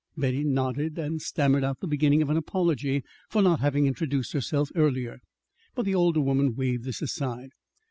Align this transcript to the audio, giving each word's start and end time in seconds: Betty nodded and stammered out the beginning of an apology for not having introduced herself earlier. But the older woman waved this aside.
Betty 0.17 0.43
nodded 0.43 0.97
and 0.97 1.21
stammered 1.21 1.63
out 1.63 1.79
the 1.79 1.85
beginning 1.85 2.23
of 2.23 2.31
an 2.31 2.35
apology 2.35 3.03
for 3.29 3.43
not 3.43 3.59
having 3.59 3.85
introduced 3.85 4.33
herself 4.33 4.71
earlier. 4.73 5.19
But 5.75 5.85
the 5.85 5.93
older 5.93 6.21
woman 6.21 6.55
waved 6.55 6.85
this 6.85 7.03
aside. 7.03 7.49